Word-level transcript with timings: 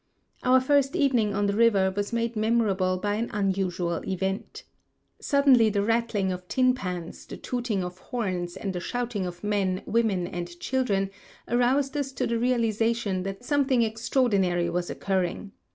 Our 0.41 0.59
first 0.59 0.95
evening 0.95 1.35
on 1.35 1.45
the 1.45 1.55
river 1.55 1.93
was 1.95 2.11
made 2.11 2.35
memorable 2.35 2.97
by 2.97 3.13
an 3.17 3.29
unusual 3.31 3.97
event. 4.09 4.63
Suddenly 5.19 5.69
the 5.69 5.83
rattling 5.83 6.31
of 6.31 6.47
tin 6.47 6.73
pans, 6.73 7.23
the 7.27 7.37
tooting 7.37 7.83
of 7.83 7.99
horns, 7.99 8.55
and 8.57 8.73
the 8.73 8.79
shouting 8.79 9.27
of 9.27 9.43
men, 9.43 9.83
women, 9.85 10.25
and 10.25 10.59
children, 10.59 11.11
aroused 11.47 11.95
us 11.95 12.11
to 12.13 12.25
the 12.25 12.39
realization 12.39 13.21
that 13.21 13.45
something 13.45 13.83
extraordinary 13.83 14.71
was 14.71 14.89
occurring. 14.89 15.51